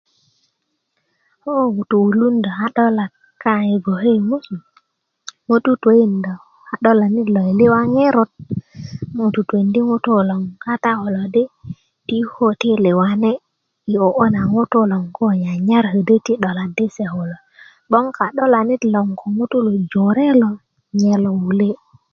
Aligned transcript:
ko 1.41 1.51
ŋutú 1.75 1.95
wulundá 2.05 2.49
ka'dolak 2.59 3.11
kaŋ 3.43 3.61
i 3.73 3.75
gboke 3.83 4.09
ni 4.15 4.21
ŋutú 5.47 5.71
tukäkindä 5.81 6.33
ka'dolanit 6.67 7.27
lo 7.35 7.41
i 7.51 7.53
liwa 7.59 7.79
ŋerot 7.93 8.31
a 9.11 9.15
ŋutú 9.17 9.39
tukäkindi 9.45 9.79
ŋutú 9.89 10.11
lo 10.29 10.35
kata 10.63 10.91
kulo 11.01 11.21
di 11.33 11.43
ti 12.07 12.17
ko 12.31 12.45
ti 12.61 12.69
liwani 12.85 13.33
i 13.93 13.93
oo 14.07 14.23
na 14.33 14.41
ŋutú 14.53 14.79
loŋ 14.91 15.05
ko 15.17 15.25
nyanyar 15.43 15.85
naŋ 15.87 15.99
di 16.07 16.15
ti 16.25 16.33
'dola 16.41 16.63
di 16.77 16.85
se 16.95 17.05
kulo 17.13 17.37
'boŋ 17.89 18.05
ka'dolanit 18.17 18.81
lo 18.93 18.99
gboŋ 19.01 19.09
ko 19.19 19.25
ŋutú 19.37 19.57
jore 19.91 20.27
lo 20.41 20.49
nye 20.99 21.13
lo 21.23 21.31
wule 21.41 21.69